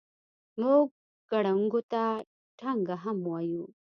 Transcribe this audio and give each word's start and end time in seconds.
موږ 0.61 0.85
ګړنګو 1.29 1.81
ته 1.91 2.03
ټنګه 2.59 2.95
هم 3.03 3.17
وایو. 3.29 3.65